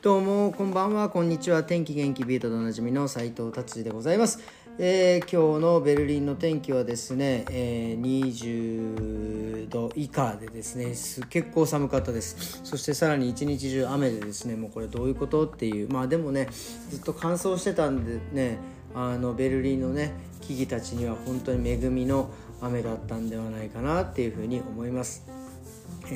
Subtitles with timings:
[0.00, 1.64] どうもこんばんはこんにちは。
[1.64, 4.38] 天気元気ビートでおなじみの斉藤達治でございます、
[4.78, 10.94] えー、今日のベルリンの天気はですね、えー、20度以下でですね
[11.30, 12.60] 結構寒かったです。
[12.62, 15.90] そしてさらに一日中雨でですねもうこれどういうことっていう。
[15.90, 16.48] まあでもね
[16.90, 18.58] ずっと乾燥してたんでね
[18.94, 20.12] あのベルリンのね
[20.42, 22.30] 木々たちには本当に恵みの
[22.60, 25.26] 雨だったんではないかなっていうふうに思います。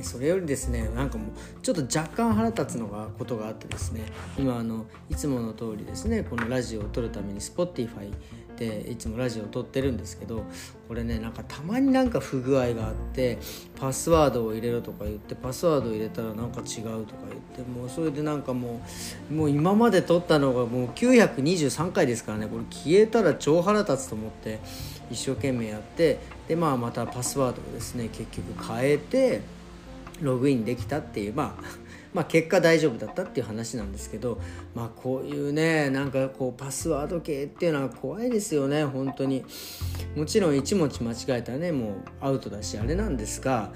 [0.02, 1.28] それよりですねなんかもう
[1.60, 4.04] ちょっと若干腹立つのがことがあってですね
[4.38, 8.10] 今あのいつもの通りですねこのラジオを撮るために Spotify
[8.56, 10.44] でいつもラジオを撮ってるんですけど
[10.88, 13.38] これねなんかたまになんか不具合があって
[13.78, 18.80] パスワードを入れろとか言ってパスワードを入れたらなんか違うとか言ってもうそれでなんかも
[19.30, 24.60] うもう今まで撮ったのがもう923回ですからねこれ消えたら超腹立つと思って
[25.10, 29.40] 一生懸命やってでまあまたパスワードをですね結局変えて
[30.22, 31.64] ログインできたっていう、まあ、
[32.14, 34.40] まあ結果大丈夫だったっていう話なんですけど、
[34.74, 39.44] まあ、こういうねなんかこうパスワード系っていうのは怖いですよね本当に。
[40.16, 43.72] もちろん1文字間違えたらねもうアウトだしあれなんですが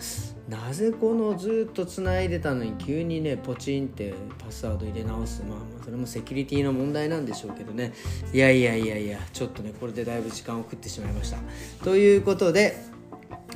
[0.50, 5.42] なぜこのずっとつないでたのに急にねポチンってパスワード入れ直す。
[5.48, 7.94] まあそれもセキュリティの問題なんでしょうけどね。
[8.32, 11.38] いやいやいやいやちょっとねこれでだいぶ時間を食ってしまいました。
[11.82, 12.76] ということで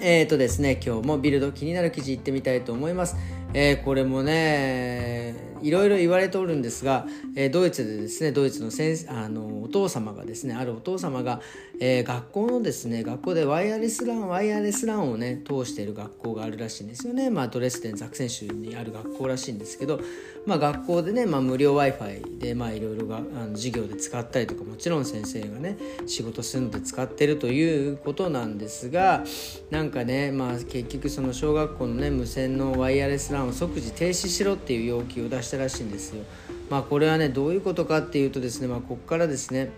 [0.03, 3.17] えっ、ー、とですね、今日もビルド気になる記事いってみたいと思います。
[3.53, 7.07] えー、これもね、いろいろ言われておるんですが、
[7.37, 11.43] えー、ドイツでですねドイツの先あのお父様がですねあるお父様が、
[11.81, 20.01] えー、学校のですね学校でワイヤレスランワイヤレスランをね通している学校があるらしいんですよね、まあ、ドレスデンザクセン州にある学校らしいんですけど、
[20.47, 29.25] まあ、学校でね、まあ、無料 w i f i でまいろいろがあの授業で使ったりとかもちろん先生がね仕事するので使ってるということなんですが
[29.71, 36.25] なんかね、まあ、結局その小学校のね無線のワイヤレスランを即時停止しろっていう要求を出してしたらしいんですよ。
[36.71, 39.71] まあ、これはねどういうことかっていうとですね、まあ、ここからですね、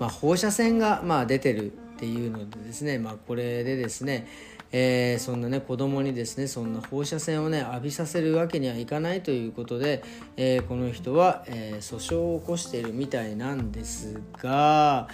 [0.00, 4.26] まあ、放射線がまあ出てるっていうのでですね、まあ、これでですね、
[4.72, 10.02] えー、そんなね子供にですねそんな放射線をね浴びさせるわけにはいかないということで、
[10.38, 15.08] えー、この人は、えー、訴訟を起こしているみたいなんですが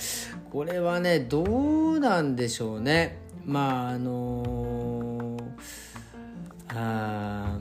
[0.53, 3.19] これはねどうなんでしょうね。
[3.45, 5.37] まああの
[6.69, 7.59] あ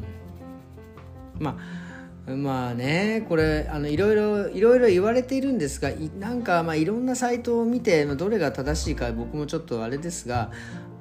[1.39, 1.94] まあ
[2.27, 10.51] まあねこれあのいろいろいろいろ言われているんですがなんかまあいろんなサイトを見てどれが正しいか僕もちょっとあれですが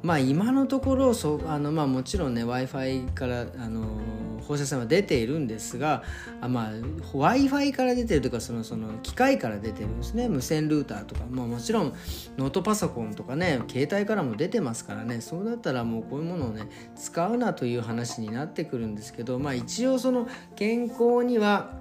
[0.03, 4.01] まあ今のところそあのまあもちろんね w i f i からあの
[4.45, 6.03] 放射線は出ているんですが
[6.41, 6.73] あ、まあ、
[7.13, 10.29] w i f i から出てるというかそのその機械から出てるんですね。
[10.29, 11.95] 無線ルーターとか、まあ、もちろん
[12.37, 15.21] ノートパソコンとかね携帯からも出てますからね。
[15.21, 21.73] そうだったらもうこういうものをね使うなという話になってくるんですけど、まあ、一応その健康には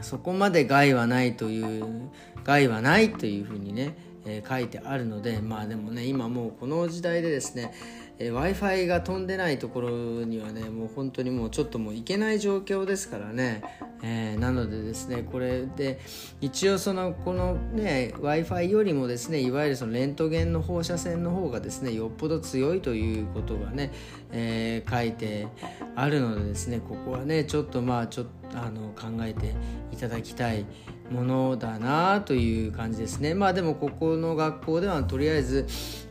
[0.00, 2.10] そこまで害はないという
[2.44, 7.74] 害はないというふうにね、えー、書いてあるのでまあでもね今もうこの時代でですね
[8.20, 9.90] え w i f i が飛んでないところ
[10.24, 13.62] にはねもう本当にもうちょっともう行けない状況ですからね、
[14.02, 16.00] えー、なのでですねこれで
[16.40, 23.92] 一応そのこのね w i f i よりもですねいわゆるそのレントゲンの放射線の方がですねよっぽど強いということがね、
[24.32, 25.46] えー、書いて
[25.94, 29.54] あるのでですねここはねちょっとまあちょっとあの考えて
[29.92, 30.64] いただきたい
[31.10, 35.66] ものだなという感じですねまあでもここの学校ではとりあえず、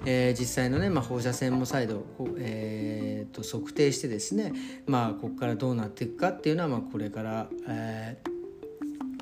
[0.05, 2.03] えー、実際のね、まあ、放射線も再度、
[2.37, 4.53] えー、と測定してですね
[4.85, 8.37] まあここからどうなっていくかっていうのは、まあ、これから、えー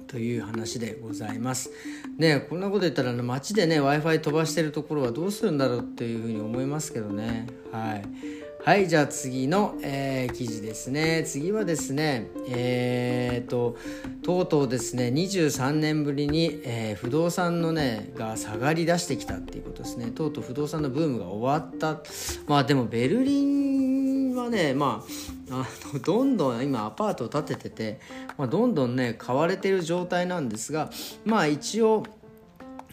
[0.08, 1.72] という話でございます。
[2.18, 7.48] ねこんなこと言ったら、ね、街でね w i f i 飛ばしてるところはどうするんだろうっていうふうに思いますけどね。
[7.70, 11.24] はいはいじゃあ次の、えー、記事ですね。
[11.24, 13.78] 次はですねえー、と
[14.24, 20.08] とうとうですね23年ぶりに、えー、不動産のねが下がりだしてきたっていうことですね。
[20.08, 22.02] とうとう不動産のブームが終わった。
[22.48, 25.06] まあでもベルリンはねま
[25.52, 28.00] ああのどんどん今アパートを建ててて、
[28.36, 30.90] まあ、どんどんね買われてる状態なんですが
[31.24, 32.04] まあ一応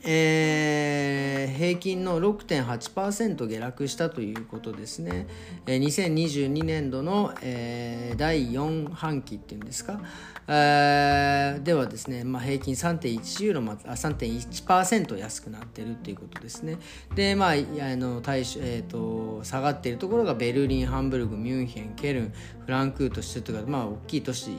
[0.05, 5.27] えー、平均の6.8%下落したということですね、
[5.67, 10.01] えー、2022年度の、えー、第4半期っていうんですか、
[10.49, 16.79] えー、ではですね、まあ、平均3.1ユーロあ3.1%安くなってるっていうことですね。
[17.15, 17.55] でまああ
[17.97, 22.33] の対えーと、下がっているところがベルリンハンブルグミュンヘンケルン
[22.65, 24.51] フランクフルトシュトガまあ大きい都市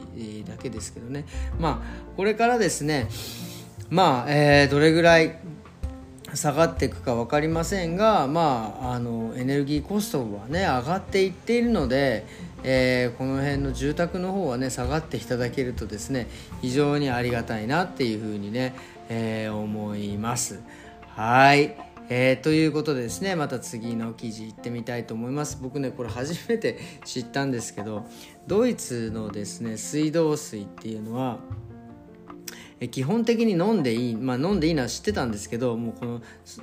[0.45, 1.25] だけですけどね。
[1.59, 3.09] まあこれからですね
[3.89, 5.37] まあ、えー、どれぐらい
[6.33, 12.25] 下がっていくか分かりませんが、まあ、あのエネルギーコストはね上がっていっているので、
[12.63, 16.27] えー、この辺の住宅の方はね下がっていただけるとですね
[16.61, 18.73] 非常にありがたいなっていうふうにね、
[19.09, 20.61] えー、思います。
[21.15, 21.75] はい
[22.09, 28.05] えー、ということでですねまた次の記事行ってみたいと思います僕ねこれ初めて知ったんですけど
[28.45, 31.39] ドイツのですね水道水っていうのは
[32.89, 36.05] 基本的に飲んでいい、まあ、飲んでいいのは知ってたんですけどもうこ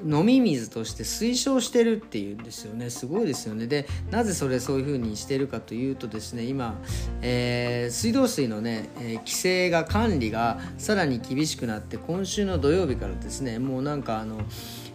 [0.05, 2.90] の飲み水として推奨してるっていうんですよね。
[2.90, 3.67] すごいですよね。
[3.67, 6.78] でなぜそれそういうふうにしてるかというとですね今、
[7.22, 14.40] えー、水道水のね、えー、規制が管理がさらに厳しくなって今週の土曜日からですねもうなんかあの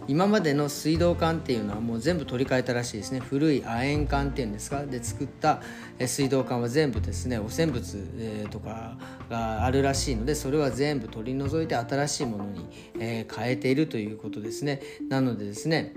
[0.08, 3.20] 今までの水道管っていうのはもう全部取り替えたらしいですね。
[3.20, 4.84] 古い亜鉛管っていうんですか？
[4.84, 5.60] で作った
[6.06, 8.98] 水道管は全部ですね汚染物とか
[9.28, 12.66] があるらしいのでそれは全部取り除いて新しいものに
[13.00, 14.80] 変えているということですね。
[15.08, 15.94] なのでですね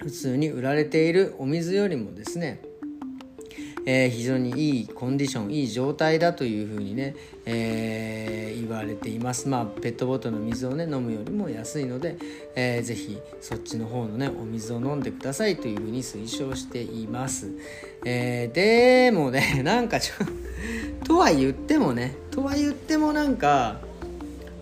[0.00, 2.62] 普通に売られているお水よりもですね
[3.90, 9.48] えー、非常にいいコンディションいい状態だというふうにね、えー、言われています。
[9.48, 12.18] まあペットボトルの水をね飲むよりも安いので、
[12.54, 17.50] えー、ぜひそっちの方のねお水を飲んでくださいというふうに推奨しています、
[18.04, 20.28] えー、でもねなんかちょっ
[21.06, 23.87] とは言ってもねとは言ってもなんか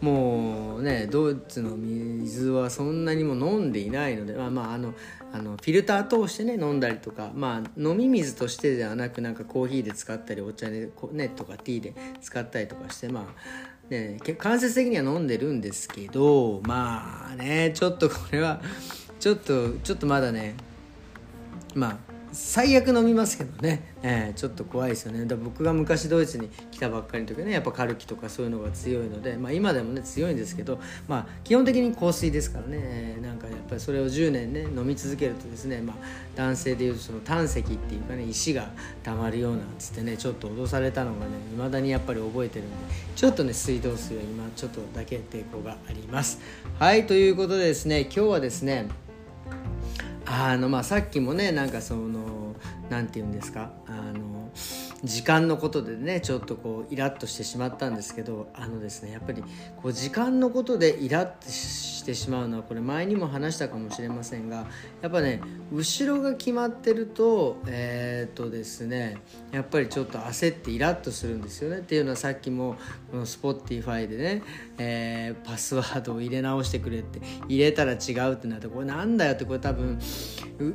[0.00, 4.94] もうねドイツの水はそんなにも飲んでいないのでまあまああの
[5.32, 18.60] あのフィルター通してね飲んだりとかまあ飲み水としてではなくなんかコーヒーで使ったりお茶でねとかティーで使ったりとかしてまあね間接的には飲んでるんですけどまあねちょっとこれは
[19.20, 20.54] ちょっとちょっとまだね
[21.74, 22.05] まあ
[22.36, 25.24] 最悪飲みますけどね、えー、ちょっと怖いですよね。
[25.24, 30.78] だ僕が昔ドイツに来たばっかりの時はねやっぱカルキとかそういうのが強いので、まあ、今でもね強いんですけど、
[31.08, 35.96] まあ、基本的に香水ですからね、えー、なんかやっぱりそれを10年ね飲み続けるとですね、まあ、
[36.36, 38.70] 男性でいうとその胆石っていうかね石が
[39.02, 42.76] たまるようなつってねちょっと脅されたのがねいまだにやっぱり覚えてるんで
[43.14, 46.38] ちょっとね水道水は今ちょっとだけ抵抗があります。
[46.78, 48.88] はいということでですね今日はですね
[50.26, 52.54] あのまあさっきもねなんかその
[52.90, 54.50] 何て言うんですかあの
[55.04, 59.42] 時間のことでねちょっとこうイラッとしてしまったんですけどあのですねやっぱり
[59.82, 64.66] こう時間のことでイラッとしてしまうのはこれ前にも話したかもしれませんが
[65.02, 65.40] やっぱね
[65.72, 69.18] 後ろが決まってるとえー、っとですね
[69.52, 71.78] やっぱりちょっと焦ってイラッとするんですよね。
[71.78, 72.76] っていうのはさっきも
[73.10, 74.42] この Spotify でね、
[74.78, 79.98] えー、パスワードを入れ直してくれって入れたら違うってなってこれなんだよってこれ多分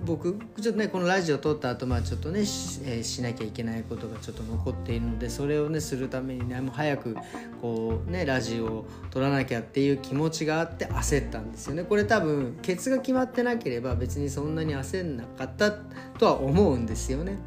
[0.06, 7.18] 僕ちょっとねこのラジオ撮った後まあちょっとねし,、えー、しなきゃいけないことがちょっと残っているのでそれをねするためにねもう早く
[7.62, 17.38] こうねラジオを撮らなきゃっていう気持ちがあって焦ったんですよねこれ多分ケツが決まってなければ別にそんなに焦んなかったとは思うんですよね。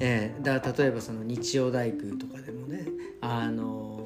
[0.00, 2.86] えー、だから例えばその日曜大工とかでもね
[3.20, 3.97] あの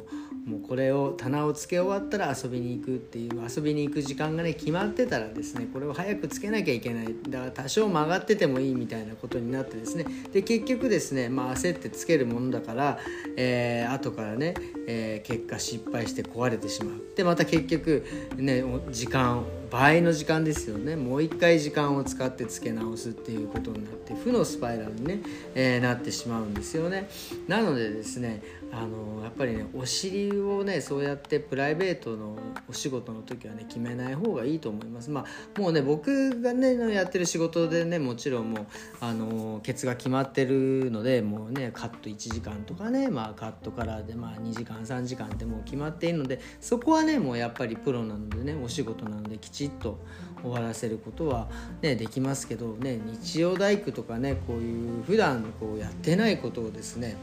[0.46, 7.14] もうこれを棚をつけ終わったら遊びに行くっていう遊びに行く時間がね決まってたらですねこれを早くつけなきゃいけない。
[7.28, 12.98] だから多少曲がっててもいいみたいなことになってですねで結局ですね、まあ、焦ってつけるものだから、
[13.36, 14.54] えー、後からね、
[14.88, 17.00] えー、結果失敗して壊れてしまう。
[17.16, 18.04] でまた結局
[18.36, 20.96] ね時間倍の時間ですよね。
[20.96, 25.20] もう一回時間を使って付け直すっていうことになって負のスパイラルにね、
[25.54, 27.08] えー、なってしまうんですよね。
[27.48, 32.36] なのでですねあのやっぱりねお尻をねそうやってプライベートの
[32.68, 35.10] お仕事の時はね決めない方がいいと思います。
[35.10, 38.66] まあもうね僕がねやってる仕事でねもちろんもう
[39.00, 49.98] あのケツが決まってるのでもうねカット1時間とかねまあカットからでまあ2時間3時間ってもう決まっているのでそこはねもうやっぱりプロなのでねお仕事なのできちっと
[50.42, 51.48] 終わらせることは
[51.80, 57.16] ねできますけどね日曜大工とかねこういう普段こうやってないことをですね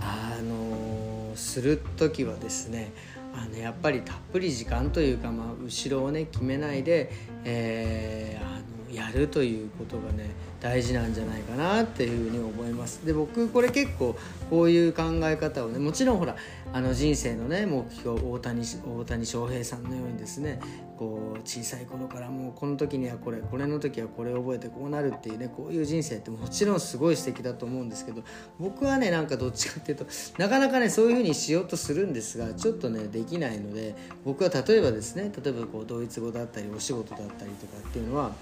[0.00, 2.92] あのする時はですね
[3.34, 7.12] あのやっぱりたっぷり時間というか、まあ、後ろをね決めないで、
[7.44, 10.30] えー、あのやるということがね
[10.66, 13.06] 大事なんじゃないかなっていうふうに思います。
[13.06, 14.16] で僕これ結構
[14.50, 16.34] こういう考え方をねもちろんほら
[16.72, 20.58] あの人生のね目標大谷大谷翔平さんのようにですね
[20.98, 28.22] こう小さい頃からもうこの時にはこれこれの時はこれを覚えてこうなるっていうねこういう人生ってもちろんすごい素敵だと思うんですけど
[28.58, 30.06] 僕はねなんかどっちかっていうと
[30.36, 33.94] なかなかねそういうふうにしようとするんですがちょっとねできないので
[34.24, 38.32] 僕は例えばですね例えばこうドイツ語だったりお仕事だったりとかっていうのは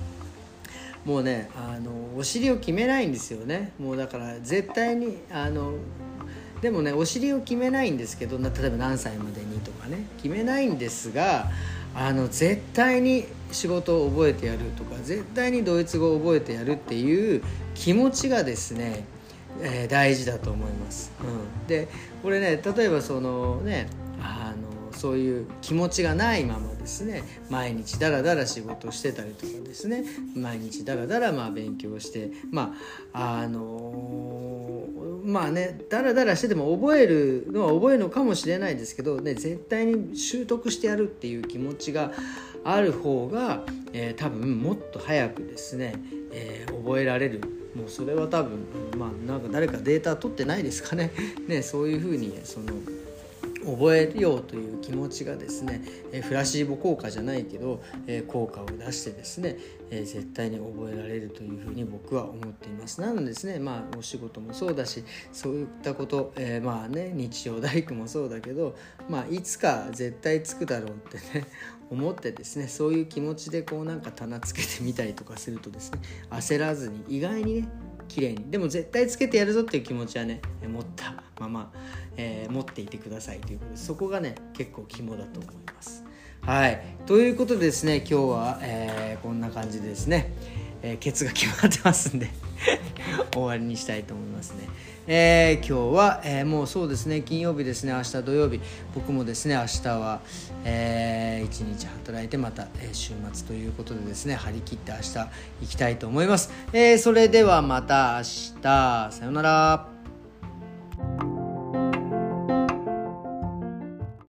[1.05, 3.73] もうねあのお尻を決めないんですよね。
[3.79, 5.75] もうだから絶対にあの
[6.63, 10.07] でもねお尻を決めないんですけど例えば何歳までにとかね。
[10.17, 11.51] 決めないんですが
[11.95, 17.43] あの絶対に仕事を覚えてやるとか絶対にドイツ語を覚えてやるっていう
[17.75, 19.05] 気持ちがですね、
[19.61, 21.13] えー、大事だと思います。
[21.23, 21.89] うん、で
[22.23, 23.89] これね例えばそのね
[24.21, 27.23] あのそういう気持ちがないままですね。
[27.51, 30.05] 毎日だらだら仕事してたりとかですね。
[30.35, 32.75] 毎日だらだらまあ勉強してま
[33.13, 42.13] ああのー、まあねだらだらしてても覚えるのは覚えるのかもしれないですけど、ね、絶対に習得してやるっていう気持ちが
[42.65, 45.95] ある方が、えー、多分もっと早くですね、
[46.33, 47.41] えー、覚えられる。
[47.75, 51.11] もうそれは多分まあなんか誰かデータ取ってないですかね。
[51.49, 52.67] ねそういうふうにその
[53.65, 59.57] 覚えようという気持ちがですね、えフラシーボ効果じゃないけど、え効果を出してですね、
[59.91, 63.01] え絶対に覚えられるというふうに僕は思っています。
[63.01, 68.77] なのでですねまあお仕事もそうだしそういったこと、えー、まあね日曜大工もそうだけど
[69.09, 71.47] まあいつか絶対つくだろうってね
[71.91, 77.69] 思ってですねそういう気持ちでこうなんか棚つけてみたりとかするとですね焦らずに意外にね
[78.09, 78.51] 綺麗に。
[78.51, 81.73] でも絶対つけてやるぞっていう気持ちはね持ったまま、
[82.17, 83.41] えー、持っていてください。
[83.41, 86.05] ということでそこがね結構肝だと思います。
[86.41, 86.81] はい。
[87.07, 90.33] ということでですね今日は、えー、こんな感じでですね、
[90.85, 92.29] えー、ケツが決まってますんで
[93.33, 94.69] 終わりにしたいと思いますね。
[95.07, 98.61] えー、今日は、えー、もうそうですね金曜日ですね明日土曜日。
[98.95, 100.21] 僕もですね明日は、
[100.65, 105.31] えー、一日働いてまた、え、週末ということでですね張り切って明日行
[105.69, 108.23] きたいと思います、え、それではまた明
[108.63, 109.11] 日。
[109.11, 109.94] さようなら。